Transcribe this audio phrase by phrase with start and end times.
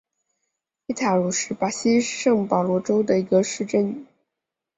[0.87, 4.07] 伊塔茹是巴西圣保罗州的一个市镇。